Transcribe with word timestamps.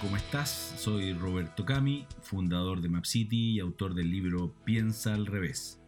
¿cómo 0.00 0.16
estás? 0.16 0.74
Soy 0.76 1.12
Roberto 1.12 1.64
Cami, 1.64 2.06
fundador 2.20 2.80
de 2.80 2.88
MapCity 2.88 3.52
y 3.52 3.60
autor 3.60 3.94
del 3.94 4.10
libro 4.10 4.54
Piensa 4.64 5.14
al 5.14 5.26
revés. 5.26 5.80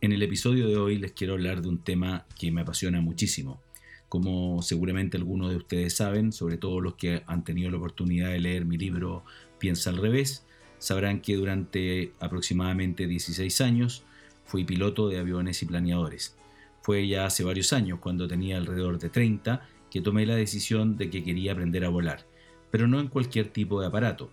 En 0.00 0.12
el 0.12 0.22
episodio 0.22 0.68
de 0.68 0.76
hoy 0.76 0.98
les 0.98 1.12
quiero 1.12 1.32
hablar 1.32 1.62
de 1.62 1.68
un 1.68 1.78
tema 1.78 2.26
que 2.38 2.52
me 2.52 2.60
apasiona 2.60 3.00
muchísimo. 3.00 3.60
Como 4.08 4.62
seguramente 4.62 5.16
algunos 5.16 5.50
de 5.50 5.56
ustedes 5.56 5.96
saben, 5.96 6.32
sobre 6.32 6.58
todo 6.58 6.80
los 6.80 6.94
que 6.94 7.22
han 7.26 7.42
tenido 7.42 7.70
la 7.70 7.78
oportunidad 7.78 8.30
de 8.30 8.40
leer 8.40 8.64
mi 8.64 8.76
libro 8.76 9.24
Piensa 9.58 9.90
al 9.90 9.96
revés, 9.96 10.46
sabrán 10.78 11.20
que 11.20 11.36
durante 11.36 12.12
aproximadamente 12.20 13.06
16 13.06 13.60
años 13.62 14.04
fui 14.44 14.64
piloto 14.64 15.08
de 15.08 15.18
aviones 15.18 15.62
y 15.62 15.66
planeadores. 15.66 16.36
Fue 16.82 17.08
ya 17.08 17.24
hace 17.26 17.42
varios 17.42 17.72
años, 17.72 17.98
cuando 17.98 18.28
tenía 18.28 18.58
alrededor 18.58 18.98
de 18.98 19.08
30, 19.08 19.66
que 19.94 20.00
tomé 20.00 20.26
la 20.26 20.34
decisión 20.34 20.96
de 20.96 21.08
que 21.08 21.22
quería 21.22 21.52
aprender 21.52 21.84
a 21.84 21.88
volar, 21.88 22.26
pero 22.72 22.88
no 22.88 22.98
en 22.98 23.06
cualquier 23.06 23.50
tipo 23.50 23.80
de 23.80 23.86
aparato. 23.86 24.28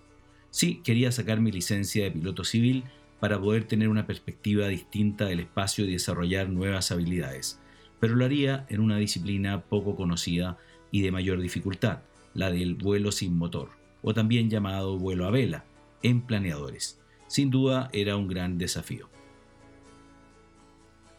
Sí, 0.50 0.82
quería 0.84 1.12
sacar 1.12 1.40
mi 1.40 1.52
licencia 1.52 2.04
de 2.04 2.10
piloto 2.10 2.44
civil 2.44 2.84
para 3.20 3.40
poder 3.40 3.66
tener 3.66 3.88
una 3.88 4.08
perspectiva 4.08 4.68
distinta 4.68 5.26
del 5.26 5.42
espacio 5.42 5.86
y 5.86 5.92
desarrollar 5.92 6.50
nuevas 6.50 6.92
habilidades, 6.92 7.60
pero 8.00 8.16
lo 8.16 8.26
haría 8.26 8.66
en 8.70 8.80
una 8.80 8.98
disciplina 8.98 9.62
poco 9.62 9.96
conocida 9.96 10.58
y 10.90 11.04
de 11.04 11.12
mayor 11.12 11.40
dificultad, 11.40 12.00
la 12.34 12.50
del 12.50 12.74
vuelo 12.74 13.12
sin 13.12 13.38
motor, 13.38 13.70
o 14.02 14.16
también 14.16 14.50
llamado 14.50 14.98
vuelo 14.98 15.28
a 15.28 15.30
vela, 15.30 15.66
en 16.02 16.22
planeadores. 16.22 17.00
Sin 17.28 17.52
duda 17.52 17.92
era 17.94 18.18
un 18.18 18.28
gran 18.28 18.58
desafío. 18.58 19.10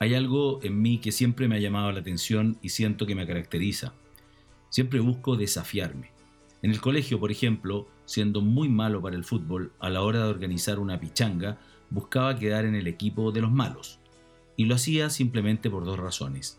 Hay 0.00 0.16
algo 0.16 0.58
en 0.64 0.82
mí 0.82 0.98
que 0.98 1.12
siempre 1.12 1.46
me 1.46 1.54
ha 1.54 1.60
llamado 1.60 1.92
la 1.92 2.00
atención 2.00 2.58
y 2.60 2.70
siento 2.70 3.06
que 3.06 3.14
me 3.14 3.24
caracteriza. 3.24 3.94
Siempre 4.72 5.00
busco 5.00 5.36
desafiarme. 5.36 6.12
En 6.62 6.70
el 6.70 6.80
colegio, 6.80 7.20
por 7.20 7.30
ejemplo, 7.30 7.88
siendo 8.06 8.40
muy 8.40 8.70
malo 8.70 9.02
para 9.02 9.16
el 9.16 9.22
fútbol, 9.22 9.70
a 9.78 9.90
la 9.90 10.00
hora 10.00 10.20
de 10.20 10.30
organizar 10.30 10.78
una 10.78 10.98
pichanga, 10.98 11.58
buscaba 11.90 12.38
quedar 12.38 12.64
en 12.64 12.74
el 12.74 12.86
equipo 12.86 13.32
de 13.32 13.42
los 13.42 13.52
malos. 13.52 13.98
Y 14.56 14.64
lo 14.64 14.76
hacía 14.76 15.10
simplemente 15.10 15.68
por 15.68 15.84
dos 15.84 15.98
razones. 15.98 16.58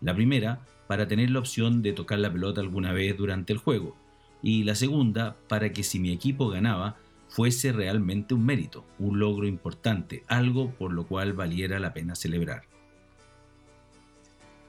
La 0.00 0.14
primera, 0.14 0.64
para 0.86 1.08
tener 1.08 1.30
la 1.30 1.40
opción 1.40 1.82
de 1.82 1.92
tocar 1.92 2.20
la 2.20 2.32
pelota 2.32 2.60
alguna 2.60 2.92
vez 2.92 3.16
durante 3.16 3.52
el 3.52 3.58
juego. 3.58 3.96
Y 4.40 4.62
la 4.62 4.76
segunda, 4.76 5.36
para 5.48 5.72
que 5.72 5.82
si 5.82 5.98
mi 5.98 6.12
equipo 6.12 6.48
ganaba, 6.48 6.96
fuese 7.28 7.72
realmente 7.72 8.34
un 8.34 8.46
mérito, 8.46 8.84
un 9.00 9.18
logro 9.18 9.48
importante, 9.48 10.22
algo 10.28 10.70
por 10.70 10.92
lo 10.92 11.08
cual 11.08 11.32
valiera 11.32 11.80
la 11.80 11.92
pena 11.92 12.14
celebrar. 12.14 12.68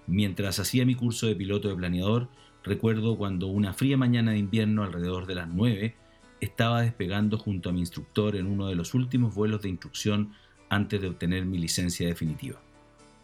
Mientras 0.07 0.57
hacía 0.57 0.87
mi 0.87 0.95
curso 0.95 1.27
de 1.27 1.35
piloto 1.35 1.69
de 1.69 1.75
planeador, 1.75 2.29
Recuerdo 2.63 3.17
cuando 3.17 3.47
una 3.47 3.73
fría 3.73 3.97
mañana 3.97 4.31
de 4.31 4.37
invierno, 4.37 4.83
alrededor 4.83 5.25
de 5.25 5.35
las 5.35 5.49
9, 5.49 5.95
estaba 6.39 6.81
despegando 6.81 7.37
junto 7.37 7.69
a 7.69 7.73
mi 7.73 7.81
instructor 7.81 8.35
en 8.37 8.47
uno 8.47 8.67
de 8.67 8.75
los 8.75 8.93
últimos 8.93 9.35
vuelos 9.35 9.61
de 9.61 9.69
instrucción 9.69 10.33
antes 10.69 11.01
de 11.01 11.09
obtener 11.09 11.45
mi 11.45 11.57
licencia 11.57 12.07
definitiva. 12.07 12.61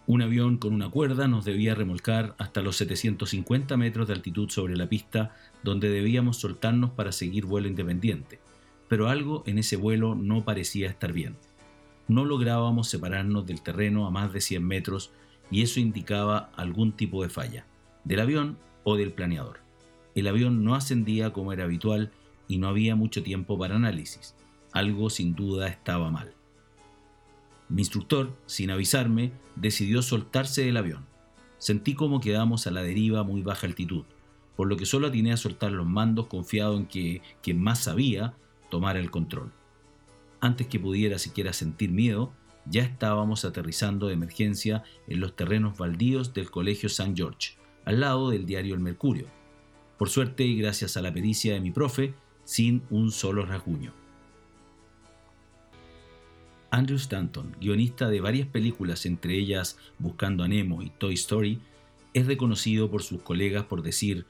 Un 0.07 0.21
avión 0.21 0.57
con 0.57 0.73
una 0.73 0.89
cuerda 0.89 1.27
nos 1.27 1.45
debía 1.45 1.75
remolcar 1.75 2.35
hasta 2.37 2.61
los 2.61 2.77
750 2.77 3.77
metros 3.77 4.07
de 4.07 4.13
altitud 4.13 4.49
sobre 4.49 4.75
la 4.75 4.89
pista 4.89 5.35
donde 5.63 5.89
debíamos 5.89 6.37
soltarnos 6.37 6.89
para 6.91 7.11
seguir 7.11 7.45
vuelo 7.45 7.67
independiente, 7.67 8.39
pero 8.87 9.07
algo 9.07 9.43
en 9.45 9.59
ese 9.59 9.77
vuelo 9.77 10.15
no 10.15 10.43
parecía 10.43 10.89
estar 10.89 11.13
bien. 11.13 11.37
No 12.07 12.25
lográbamos 12.25 12.89
separarnos 12.89 13.45
del 13.45 13.61
terreno 13.61 14.07
a 14.07 14.11
más 14.11 14.33
de 14.33 14.41
100 14.41 14.65
metros 14.65 15.11
y 15.51 15.61
eso 15.61 15.79
indicaba 15.79 16.49
algún 16.55 16.91
tipo 16.91 17.21
de 17.21 17.29
falla, 17.29 17.65
del 18.03 18.19
avión 18.19 18.57
o 18.83 18.95
del 18.95 19.13
planeador. 19.13 19.59
El 20.16 20.28
avión 20.28 20.63
no 20.63 20.75
ascendía 20.75 21.31
como 21.31 21.53
era 21.53 21.66
habitual 21.66 22.12
y 22.47 22.57
no 22.57 22.67
había 22.67 22.95
mucho 22.95 23.23
tiempo 23.23 23.57
para 23.57 23.75
análisis. 23.75 24.35
Algo 24.72 25.09
sin 25.09 25.35
duda 25.35 25.67
estaba 25.67 26.12
mal. 26.12 26.34
Mi 27.69 27.84
instructor, 27.84 28.35
sin 28.47 28.72
avisarme, 28.72 29.31
decidió 29.56 30.01
soltarse 30.01 30.63
del 30.63 30.78
avión. 30.78 31.06
Sentí 31.59 31.94
como 31.94 32.19
quedamos 32.19 32.66
a 32.66 32.72
la 32.72 32.81
deriva 32.81 33.19
a 33.19 33.23
muy 33.23 33.44
baja 33.44 33.67
altitud, 33.67 34.06
por 34.56 34.67
lo 34.67 34.75
que 34.75 34.85
solo 34.85 35.07
atiné 35.07 35.31
a 35.31 35.38
soltar 35.38 35.72
los 35.72 35.85
mandos 35.85 36.28
confiado 36.28 36.78
en 36.78 36.88
que 36.88 37.22
quien 37.44 37.61
más 37.61 37.79
sabía 37.79 38.34
tomara 38.69 39.00
el 39.00 39.11
control. 39.11 39.51
Antes 40.41 40.67
que 40.67 40.79
pudiera 40.79 41.19
siquiera 41.19 41.53
sentir 41.53 41.91
miedo, 41.91 42.34
ya 42.66 42.84
estábamos 42.84 43.46
aterrizando 43.46 44.07
de 44.07 44.13
emergencia 44.13 44.84
en 45.07 45.19
los 45.19 45.35
terrenos 45.35 45.78
baldíos 45.78 46.34
del 46.34 46.50
Colegio 46.50 46.88
St. 46.88 47.13
George, 47.16 47.59
al 47.89 48.01
lado 48.01 48.29
del 48.29 48.45
diario 48.45 48.75
El 48.75 48.81
Mercurio. 48.81 49.25
Por 49.97 50.09
suerte 50.09 50.44
y 50.44 50.55
gracias 50.55 50.95
a 50.95 51.01
la 51.01 51.11
pericia 51.11 51.55
de 51.55 51.59
mi 51.59 51.72
profe, 51.72 52.13
sin 52.44 52.83
un 52.91 53.11
solo 53.11 53.47
rasguño. 53.47 53.94
Andrew 56.69 56.97
Stanton, 56.97 57.55
guionista 57.59 58.07
de 58.07 58.22
varias 58.22 58.47
películas, 58.47 59.07
entre 59.07 59.33
ellas 59.33 59.79
Buscando 59.97 60.44
a 60.44 60.47
Nemo 60.47 60.83
y 60.83 60.91
Toy 60.91 61.16
Story, 61.16 61.61
es 62.13 62.28
reconocido 62.28 62.91
por 62.91 63.01
sus 63.01 63.23
colegas 63.23 63.63
por 63.63 63.81
decir, 63.81 64.28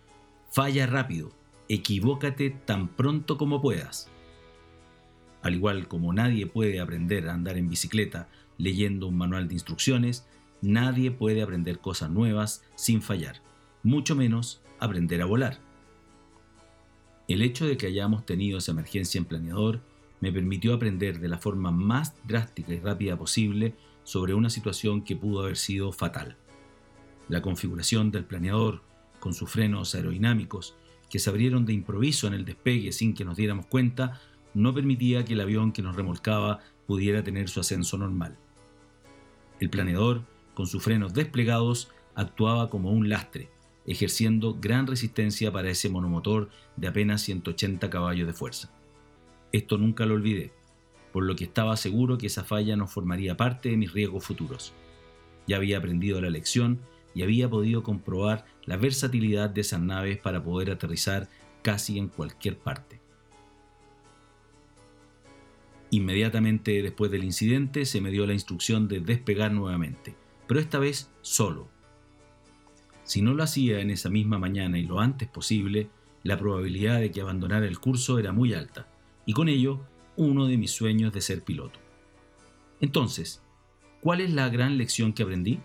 falla 0.49 0.87
rápido, 0.87 1.33
equivócate 1.67 2.51
tan 2.51 2.87
pronto 2.87 3.37
como 3.37 3.61
puedas. 3.61 4.09
Al 5.41 5.55
igual 5.55 5.89
como 5.89 6.13
nadie 6.13 6.47
puede 6.47 6.79
aprender 6.79 7.27
a 7.27 7.33
andar 7.33 7.57
en 7.57 7.67
bicicleta 7.67 8.29
leyendo 8.57 9.07
un 9.07 9.17
manual 9.17 9.49
de 9.49 9.55
instrucciones, 9.55 10.25
nadie 10.61 11.11
puede 11.11 11.41
aprender 11.41 11.79
cosas 11.79 12.09
nuevas 12.09 12.63
sin 12.75 13.01
fallar 13.01 13.41
mucho 13.83 14.15
menos 14.15 14.61
aprender 14.79 15.21
a 15.21 15.25
volar. 15.25 15.59
El 17.27 17.41
hecho 17.41 17.67
de 17.67 17.77
que 17.77 17.87
hayamos 17.87 18.25
tenido 18.25 18.57
esa 18.57 18.71
emergencia 18.71 19.19
en 19.19 19.25
planeador 19.25 19.81
me 20.19 20.31
permitió 20.31 20.73
aprender 20.73 21.19
de 21.19 21.29
la 21.29 21.37
forma 21.37 21.71
más 21.71 22.15
drástica 22.25 22.73
y 22.73 22.79
rápida 22.79 23.17
posible 23.17 23.75
sobre 24.03 24.33
una 24.33 24.49
situación 24.49 25.03
que 25.03 25.15
pudo 25.15 25.43
haber 25.43 25.55
sido 25.55 25.91
fatal. 25.91 26.37
La 27.27 27.41
configuración 27.41 28.11
del 28.11 28.25
planeador, 28.25 28.81
con 29.19 29.33
sus 29.33 29.49
frenos 29.49 29.93
aerodinámicos, 29.93 30.75
que 31.09 31.19
se 31.19 31.29
abrieron 31.29 31.65
de 31.65 31.73
improviso 31.73 32.27
en 32.27 32.33
el 32.33 32.45
despegue 32.45 32.91
sin 32.91 33.13
que 33.13 33.25
nos 33.25 33.37
diéramos 33.37 33.67
cuenta, 33.67 34.19
no 34.53 34.73
permitía 34.73 35.25
que 35.25 35.33
el 35.33 35.41
avión 35.41 35.71
que 35.71 35.81
nos 35.81 35.95
remolcaba 35.95 36.59
pudiera 36.87 37.23
tener 37.23 37.49
su 37.49 37.59
ascenso 37.59 37.97
normal. 37.97 38.35
El 39.59 39.69
planeador, 39.69 40.23
con 40.55 40.65
sus 40.65 40.83
frenos 40.83 41.13
desplegados, 41.13 41.91
actuaba 42.15 42.69
como 42.69 42.91
un 42.91 43.09
lastre, 43.09 43.49
ejerciendo 43.89 44.55
gran 44.61 44.85
resistencia 44.85 45.51
para 45.51 45.71
ese 45.71 45.89
monomotor 45.89 46.49
de 46.75 46.87
apenas 46.87 47.21
180 47.23 47.89
caballos 47.89 48.27
de 48.27 48.33
fuerza. 48.33 48.71
Esto 49.51 49.79
nunca 49.79 50.05
lo 50.05 50.13
olvidé, 50.13 50.53
por 51.11 51.23
lo 51.23 51.35
que 51.35 51.45
estaba 51.45 51.75
seguro 51.75 52.19
que 52.19 52.27
esa 52.27 52.43
falla 52.43 52.75
no 52.75 52.87
formaría 52.87 53.35
parte 53.35 53.69
de 53.69 53.77
mis 53.77 53.91
riesgos 53.91 54.23
futuros. 54.23 54.73
Ya 55.47 55.57
había 55.57 55.79
aprendido 55.79 56.21
la 56.21 56.29
lección 56.29 56.79
y 57.15 57.23
había 57.23 57.49
podido 57.49 57.81
comprobar 57.81 58.45
la 58.65 58.77
versatilidad 58.77 59.49
de 59.49 59.61
esas 59.61 59.81
naves 59.81 60.19
para 60.19 60.43
poder 60.43 60.69
aterrizar 60.69 61.27
casi 61.63 61.97
en 61.97 62.09
cualquier 62.09 62.59
parte. 62.59 63.01
Inmediatamente 65.89 66.83
después 66.83 67.09
del 67.09 67.23
incidente 67.23 67.85
se 67.85 68.01
me 68.01 68.11
dio 68.11 68.27
la 68.27 68.33
instrucción 68.33 68.87
de 68.87 68.99
despegar 68.99 69.51
nuevamente, 69.51 70.15
pero 70.45 70.59
esta 70.59 70.77
vez 70.77 71.09
solo, 71.21 71.69
si 73.09 73.23
no 73.23 73.33
lo 73.33 73.41
hacía 73.41 73.79
en 73.79 73.89
esa 73.89 74.11
misma 74.11 74.37
mañana 74.37 74.77
y 74.77 74.83
lo 74.83 74.99
antes 74.99 75.27
posible, 75.27 75.89
la 76.21 76.37
probabilidad 76.37 76.99
de 76.99 77.09
que 77.09 77.21
abandonara 77.21 77.65
el 77.65 77.79
curso 77.79 78.19
era 78.19 78.33
muy 78.33 78.53
alta, 78.53 78.87
y 79.25 79.33
con 79.33 79.49
ello 79.49 79.79
uno 80.15 80.45
de 80.45 80.59
mis 80.59 80.69
sueños 80.69 81.11
de 81.11 81.21
ser 81.21 81.43
piloto. 81.43 81.79
Entonces, 82.79 83.41
¿cuál 83.99 84.21
es 84.21 84.29
la 84.29 84.47
gran 84.49 84.77
lección 84.77 85.13
que 85.13 85.23
aprendí? 85.23 85.59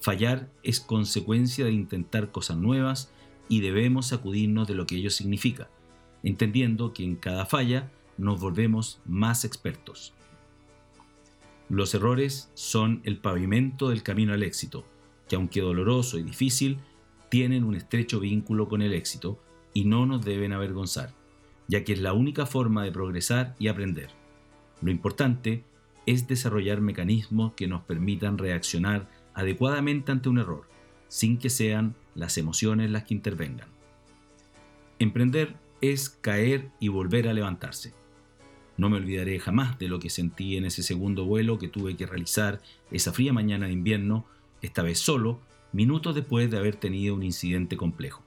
Fallar 0.00 0.50
es 0.62 0.80
consecuencia 0.80 1.64
de 1.64 1.72
intentar 1.72 2.30
cosas 2.30 2.58
nuevas 2.58 3.10
y 3.48 3.62
debemos 3.62 4.08
sacudirnos 4.08 4.68
de 4.68 4.74
lo 4.74 4.84
que 4.84 4.96
ello 4.96 5.08
significa, 5.08 5.70
entendiendo 6.22 6.92
que 6.92 7.04
en 7.04 7.16
cada 7.16 7.46
falla 7.46 7.90
nos 8.18 8.38
volvemos 8.38 9.00
más 9.06 9.46
expertos. 9.46 10.12
Los 11.70 11.94
errores 11.94 12.50
son 12.52 13.00
el 13.04 13.16
pavimento 13.16 13.88
del 13.88 14.02
camino 14.02 14.34
al 14.34 14.42
éxito 14.42 14.84
que 15.28 15.36
aunque 15.36 15.60
doloroso 15.60 16.18
y 16.18 16.22
difícil, 16.22 16.78
tienen 17.28 17.64
un 17.64 17.74
estrecho 17.74 18.20
vínculo 18.20 18.68
con 18.68 18.82
el 18.82 18.92
éxito 18.92 19.40
y 19.72 19.84
no 19.84 20.06
nos 20.06 20.24
deben 20.24 20.52
avergonzar, 20.52 21.14
ya 21.68 21.84
que 21.84 21.92
es 21.92 22.00
la 22.00 22.12
única 22.12 22.46
forma 22.46 22.84
de 22.84 22.92
progresar 22.92 23.56
y 23.58 23.68
aprender. 23.68 24.10
Lo 24.80 24.90
importante 24.90 25.64
es 26.06 26.28
desarrollar 26.28 26.80
mecanismos 26.80 27.54
que 27.54 27.66
nos 27.66 27.82
permitan 27.82 28.38
reaccionar 28.38 29.08
adecuadamente 29.34 30.12
ante 30.12 30.28
un 30.28 30.38
error, 30.38 30.68
sin 31.08 31.38
que 31.38 31.50
sean 31.50 31.94
las 32.14 32.38
emociones 32.38 32.90
las 32.90 33.04
que 33.04 33.14
intervengan. 33.14 33.68
Emprender 34.98 35.56
es 35.80 36.08
caer 36.08 36.70
y 36.78 36.88
volver 36.88 37.28
a 37.28 37.32
levantarse. 37.32 37.92
No 38.76 38.88
me 38.88 38.96
olvidaré 38.96 39.38
jamás 39.38 39.78
de 39.78 39.88
lo 39.88 39.98
que 39.98 40.10
sentí 40.10 40.56
en 40.56 40.64
ese 40.64 40.82
segundo 40.82 41.24
vuelo 41.24 41.58
que 41.58 41.68
tuve 41.68 41.96
que 41.96 42.06
realizar 42.06 42.60
esa 42.90 43.12
fría 43.12 43.32
mañana 43.32 43.66
de 43.66 43.72
invierno 43.72 44.26
esta 44.64 44.82
vez 44.82 44.98
solo, 44.98 45.40
minutos 45.72 46.14
después 46.14 46.50
de 46.50 46.56
haber 46.56 46.76
tenido 46.76 47.14
un 47.14 47.22
incidente 47.22 47.76
complejo. 47.76 48.24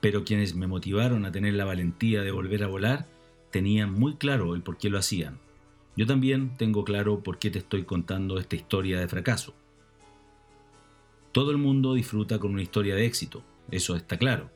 Pero 0.00 0.24
quienes 0.24 0.54
me 0.54 0.66
motivaron 0.66 1.24
a 1.24 1.32
tener 1.32 1.54
la 1.54 1.64
valentía 1.64 2.22
de 2.22 2.30
volver 2.30 2.64
a 2.64 2.68
volar 2.68 3.06
tenían 3.50 3.92
muy 3.92 4.14
claro 4.16 4.54
el 4.54 4.62
por 4.62 4.78
qué 4.78 4.88
lo 4.88 4.98
hacían. 4.98 5.38
Yo 5.96 6.06
también 6.06 6.56
tengo 6.56 6.84
claro 6.84 7.22
por 7.22 7.38
qué 7.38 7.50
te 7.50 7.58
estoy 7.58 7.84
contando 7.84 8.38
esta 8.38 8.56
historia 8.56 8.98
de 8.98 9.08
fracaso. 9.08 9.54
Todo 11.32 11.50
el 11.50 11.58
mundo 11.58 11.94
disfruta 11.94 12.38
con 12.38 12.52
una 12.52 12.62
historia 12.62 12.94
de 12.94 13.04
éxito, 13.04 13.44
eso 13.70 13.94
está 13.94 14.16
claro. 14.16 14.50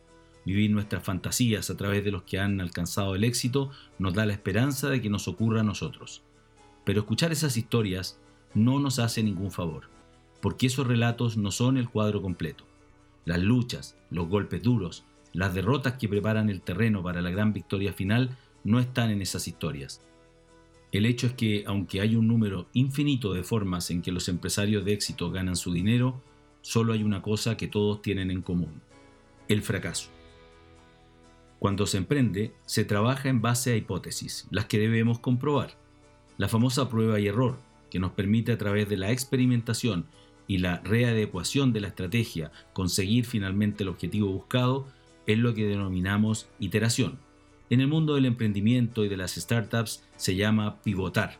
Vivir 0.46 0.70
nuestras 0.70 1.02
fantasías 1.02 1.68
a 1.70 1.76
través 1.76 2.04
de 2.04 2.12
los 2.12 2.22
que 2.22 2.38
han 2.38 2.60
alcanzado 2.60 3.14
el 3.14 3.24
éxito 3.24 3.70
nos 3.98 4.14
da 4.14 4.24
la 4.24 4.32
esperanza 4.32 4.88
de 4.88 5.02
que 5.02 5.10
nos 5.10 5.28
ocurra 5.28 5.60
a 5.60 5.64
nosotros. 5.64 6.22
Pero 6.84 7.00
escuchar 7.00 7.32
esas 7.32 7.56
historias 7.56 8.18
no 8.54 8.78
nos 8.78 8.98
hace 8.98 9.22
ningún 9.22 9.50
favor, 9.50 9.90
porque 10.46 10.68
esos 10.68 10.86
relatos 10.86 11.36
no 11.36 11.50
son 11.50 11.76
el 11.76 11.88
cuadro 11.88 12.22
completo. 12.22 12.62
Las 13.24 13.40
luchas, 13.42 13.98
los 14.10 14.28
golpes 14.28 14.62
duros, 14.62 15.02
las 15.32 15.52
derrotas 15.52 15.94
que 15.94 16.08
preparan 16.08 16.50
el 16.50 16.60
terreno 16.60 17.02
para 17.02 17.20
la 17.20 17.30
gran 17.30 17.52
victoria 17.52 17.92
final 17.92 18.38
no 18.62 18.78
están 18.78 19.10
en 19.10 19.20
esas 19.22 19.48
historias. 19.48 20.02
El 20.92 21.04
hecho 21.04 21.26
es 21.26 21.32
que, 21.32 21.64
aunque 21.66 22.00
hay 22.00 22.14
un 22.14 22.28
número 22.28 22.68
infinito 22.74 23.34
de 23.34 23.42
formas 23.42 23.90
en 23.90 24.02
que 24.02 24.12
los 24.12 24.28
empresarios 24.28 24.84
de 24.84 24.92
éxito 24.92 25.32
ganan 25.32 25.56
su 25.56 25.72
dinero, 25.72 26.22
solo 26.60 26.92
hay 26.92 27.02
una 27.02 27.22
cosa 27.22 27.56
que 27.56 27.66
todos 27.66 28.00
tienen 28.00 28.30
en 28.30 28.42
común, 28.42 28.80
el 29.48 29.62
fracaso. 29.62 30.10
Cuando 31.58 31.86
se 31.86 31.98
emprende, 31.98 32.54
se 32.66 32.84
trabaja 32.84 33.28
en 33.28 33.42
base 33.42 33.72
a 33.72 33.76
hipótesis, 33.76 34.46
las 34.52 34.66
que 34.66 34.78
debemos 34.78 35.18
comprobar. 35.18 35.76
La 36.38 36.46
famosa 36.46 36.88
prueba 36.88 37.18
y 37.18 37.26
error, 37.26 37.58
que 37.90 37.98
nos 37.98 38.12
permite 38.12 38.52
a 38.52 38.58
través 38.58 38.88
de 38.88 38.96
la 38.96 39.10
experimentación 39.10 40.06
y 40.48 40.58
la 40.58 40.80
readecuación 40.80 41.72
de 41.72 41.80
la 41.80 41.88
estrategia 41.88 42.52
conseguir 42.72 43.24
finalmente 43.24 43.82
el 43.82 43.88
objetivo 43.88 44.28
buscado, 44.28 44.86
es 45.26 45.38
lo 45.38 45.54
que 45.54 45.66
denominamos 45.66 46.48
iteración. 46.60 47.18
En 47.68 47.80
el 47.80 47.88
mundo 47.88 48.14
del 48.14 48.26
emprendimiento 48.26 49.04
y 49.04 49.08
de 49.08 49.16
las 49.16 49.34
startups 49.34 50.04
se 50.16 50.36
llama 50.36 50.80
pivotar. 50.82 51.38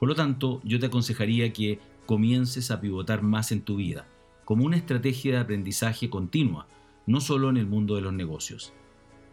Por 0.00 0.08
lo 0.08 0.14
tanto, 0.14 0.60
yo 0.64 0.78
te 0.80 0.86
aconsejaría 0.86 1.52
que 1.52 1.78
comiences 2.06 2.70
a 2.70 2.80
pivotar 2.80 3.22
más 3.22 3.52
en 3.52 3.62
tu 3.62 3.76
vida, 3.76 4.06
como 4.44 4.64
una 4.64 4.76
estrategia 4.76 5.32
de 5.32 5.38
aprendizaje 5.38 6.10
continua, 6.10 6.66
no 7.06 7.20
solo 7.20 7.50
en 7.50 7.56
el 7.56 7.66
mundo 7.66 7.94
de 7.94 8.00
los 8.02 8.12
negocios. 8.12 8.72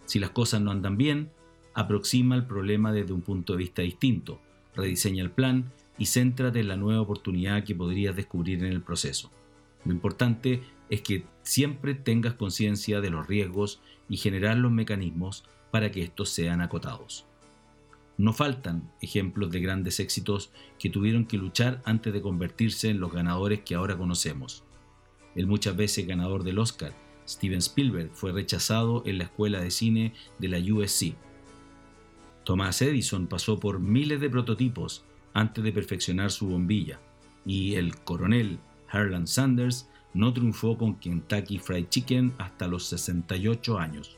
Si 0.06 0.20
las 0.20 0.32
cosas 0.32 0.62
no 0.62 0.72
andan 0.72 0.98
bien, 0.98 1.32
aproxima 1.74 2.36
el 2.36 2.46
problema 2.46 2.92
desde 2.92 3.14
un 3.14 3.22
punto 3.22 3.54
de 3.54 3.60
vista 3.60 3.82
distinto, 3.82 4.40
rediseña 4.76 5.24
el 5.24 5.32
plan 5.32 5.72
y 5.98 6.06
céntrate 6.06 6.60
en 6.60 6.68
la 6.68 6.78
nueva 6.78 7.02
oportunidad 7.02 7.64
que 7.64 7.76
podrías 7.76 8.16
descubrir 8.16 8.64
en 8.64 8.72
el 8.72 8.82
proceso. 8.82 9.32
Lo 9.86 9.92
importante 9.92 10.62
es 10.90 11.02
que 11.02 11.26
siempre 11.44 11.96
tengas 11.96 12.34
conciencia 12.34 13.02
de 13.02 13.10
los 13.10 13.28
riesgos 13.28 13.82
y 14.10 14.18
generar 14.18 14.58
los 14.58 14.72
mecanismos 14.72 15.44
para 15.72 15.92
que 15.92 16.04
estos 16.04 16.30
sean 16.30 16.62
acotados. 16.62 17.26
No 18.18 18.34
faltan 18.34 18.92
ejemplos 19.02 19.52
de 19.52 19.60
grandes 19.60 20.00
éxitos 20.00 20.52
que 20.80 20.90
tuvieron 20.90 21.26
que 21.26 21.38
luchar 21.38 21.82
antes 21.86 22.14
de 22.14 22.22
convertirse 22.22 22.90
en 22.90 23.00
los 23.00 23.12
ganadores 23.12 23.62
que 23.62 23.76
ahora 23.76 23.98
conocemos. 23.98 24.64
El 25.36 25.48
muchas 25.48 25.76
veces 25.76 26.08
ganador 26.08 26.44
del 26.44 26.60
Oscar, 26.60 26.94
Steven 27.28 27.60
Spielberg, 27.60 28.12
fue 28.14 28.32
rechazado 28.32 29.04
en 29.06 29.18
la 29.18 29.26
escuela 29.26 29.60
de 29.60 29.70
cine 29.70 30.14
de 30.40 30.48
la 30.48 30.60
USC. 30.60 31.14
Thomas 32.46 32.82
Edison 32.82 33.28
pasó 33.28 33.60
por 33.60 33.80
miles 33.80 34.22
de 34.22 34.30
prototipos 34.30 35.04
antes 35.36 35.64
de 35.64 35.74
perfeccionar 35.74 36.32
su 36.32 36.48
bombilla, 36.48 37.00
y 37.46 37.76
el 37.76 37.96
coronel 37.98 38.58
Harlan 38.90 39.28
Sanders 39.28 39.88
no 40.14 40.34
triunfó 40.34 40.78
con 40.78 40.96
Kentucky 40.96 41.60
Fried 41.60 41.90
Chicken 41.90 42.34
hasta 42.38 42.68
los 42.68 42.86
68 42.86 43.78
años. 43.78 44.18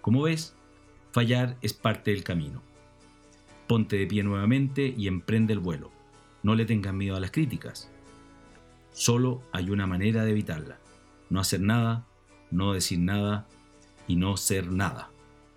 Como 0.00 0.22
ves, 0.22 0.54
fallar 1.10 1.56
es 1.60 1.74
parte 1.74 2.12
del 2.12 2.22
camino. 2.22 2.62
Ponte 3.66 3.96
de 3.96 4.06
pie 4.06 4.22
nuevamente 4.22 4.94
y 4.96 5.08
emprende 5.08 5.52
el 5.52 5.58
vuelo. 5.58 5.90
No 6.44 6.54
le 6.54 6.64
tengas 6.64 6.94
miedo 6.94 7.16
a 7.16 7.20
las 7.20 7.32
críticas. 7.32 7.90
Solo 8.92 9.42
hay 9.52 9.70
una 9.70 9.88
manera 9.88 10.24
de 10.24 10.30
evitarla. 10.30 10.78
No 11.30 11.40
hacer 11.40 11.60
nada, 11.60 12.06
no 12.52 12.72
decir 12.72 13.00
nada 13.00 13.48
y 14.06 14.14
no 14.14 14.36
ser 14.36 14.70
nada. 14.70 15.10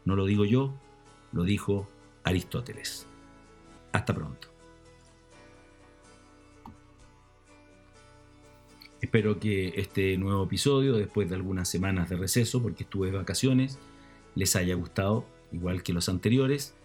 No 0.05 0.15
lo 0.15 0.25
digo 0.25 0.43
yo, 0.43 0.73
lo 1.31 1.43
dijo 1.43 1.87
Aristóteles. 2.23 3.05
Hasta 3.93 4.15
pronto. 4.15 4.50
Espero 9.11 9.41
que 9.41 9.73
este 9.75 10.17
nuevo 10.17 10.45
episodio, 10.45 10.95
después 10.95 11.27
de 11.27 11.35
algunas 11.35 11.67
semanas 11.67 12.09
de 12.09 12.15
receso, 12.15 12.61
porque 12.63 12.83
estuve 12.83 13.11
de 13.11 13.17
vacaciones, 13.17 13.77
les 14.35 14.55
haya 14.55 14.73
gustado, 14.75 15.25
igual 15.51 15.83
que 15.83 15.91
los 15.91 16.07
anteriores. 16.07 16.75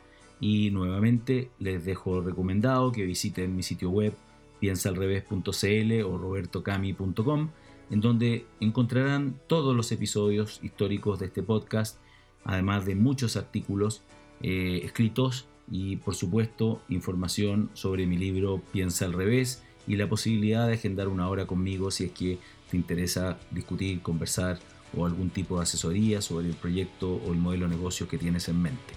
Y 0.41 0.73
nuevamente 0.73 1.53
les 1.61 1.85
dejo 1.85 2.21
recomendado 2.23 2.91
que 2.91 3.07
visiten 3.07 3.55
mi 3.55 3.63
sitio 3.63 3.91
web 3.91 4.13
piensaalrevés.cl 4.59 6.03
o 6.03 6.19
robertocami.com, 6.19 7.51
en 7.91 8.01
donde 8.01 8.45
encontrarán 8.59 9.39
todos 9.47 9.77
los 9.77 9.93
episodios 9.93 10.59
históricos 10.65 11.21
de 11.21 11.27
este 11.27 11.45
podcast, 11.45 12.01
además 12.43 12.87
de 12.87 12.97
muchos 12.97 13.37
artículos 13.37 14.03
eh, 14.43 14.81
escritos 14.83 15.47
y 15.71 15.95
por 15.99 16.17
supuesto 16.17 16.83
información 16.89 17.71
sobre 17.75 18.05
mi 18.05 18.19
libro 18.19 18.61
Piensa 18.73 19.05
al 19.05 19.13
revés 19.13 19.63
y 19.87 19.97
la 19.97 20.09
posibilidad 20.09 20.67
de 20.67 20.75
agendar 20.75 21.09
una 21.09 21.29
hora 21.29 21.47
conmigo 21.47 21.91
si 21.91 22.05
es 22.05 22.13
que 22.13 22.39
te 22.71 22.77
interesa 22.77 23.39
discutir, 23.51 24.03
conversar 24.03 24.59
o 24.97 25.07
algún 25.07 25.31
tipo 25.31 25.57
de 25.57 25.63
asesoría 25.63 26.21
sobre 26.23 26.49
el 26.49 26.55
proyecto 26.55 27.17
o 27.17 27.33
el 27.33 27.39
modelo 27.39 27.69
de 27.69 27.77
negocio 27.77 28.09
que 28.09 28.19
tienes 28.19 28.49
en 28.49 28.63
mente. 28.63 28.95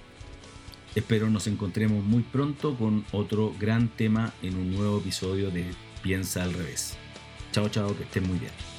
Espero 0.96 1.30
nos 1.30 1.48
encontremos 1.48 2.04
muy 2.04 2.24
pronto 2.24 2.76
con 2.76 3.06
otro 3.12 3.54
gran 3.60 3.90
tema 3.90 4.34
en 4.42 4.56
un 4.56 4.76
nuevo 4.76 4.98
episodio 4.98 5.52
de 5.52 5.66
Piensa 6.02 6.44
al 6.44 6.54
revés. 6.54 6.98
Chao, 7.52 7.70
chao, 7.70 7.96
que 7.96 8.04
estén 8.04 8.28
muy 8.28 8.40
bien. 8.40 8.79